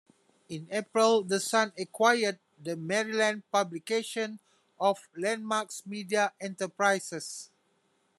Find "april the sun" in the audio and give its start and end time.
0.71-1.73